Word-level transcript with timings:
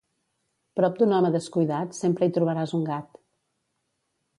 Prop 0.79 0.97
d'un 1.01 1.13
home 1.19 1.31
descuidat 1.37 1.95
sempre 2.01 2.29
hi 2.31 2.37
trobaràs 2.39 2.77
un 2.83 2.91
gat. 2.93 3.25